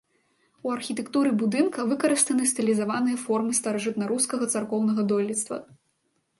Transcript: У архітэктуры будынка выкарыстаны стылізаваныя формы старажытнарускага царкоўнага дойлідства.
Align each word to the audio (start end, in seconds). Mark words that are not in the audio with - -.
У 0.69 0.69
архітэктуры 0.75 1.33
будынка 1.41 1.85
выкарыстаны 1.91 2.49
стылізаваныя 2.53 3.21
формы 3.27 3.51
старажытнарускага 3.61 4.45
царкоўнага 4.55 5.01
дойлідства. 5.15 5.57